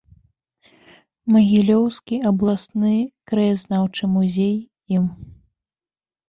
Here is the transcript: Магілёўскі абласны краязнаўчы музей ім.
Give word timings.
Магілёўскі 1.35 2.15
абласны 2.29 2.95
краязнаўчы 3.33 4.03
музей 4.15 4.57
ім. 4.97 5.05